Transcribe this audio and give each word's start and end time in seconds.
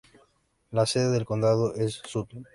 La 0.71 0.87
sede 0.87 1.11
del 1.11 1.25
condado 1.25 1.75
es 1.75 1.93
Sutton. 2.05 2.47